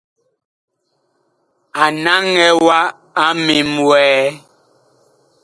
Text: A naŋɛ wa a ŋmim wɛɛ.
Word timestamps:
A 1.83 1.85
naŋɛ 2.03 2.47
wa 2.65 2.79
a 3.23 3.25
ŋmim 3.37 3.71
wɛɛ. 3.87 4.15